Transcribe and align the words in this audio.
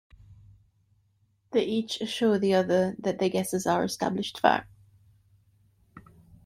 They 1.51 1.63
each 1.63 2.01
assure 2.01 2.39
the 2.39 2.55
other 2.55 2.95
that 2.97 3.19
their 3.19 3.29
guesses 3.29 3.67
are 3.67 3.83
established 3.83 4.39
fact. 4.39 4.67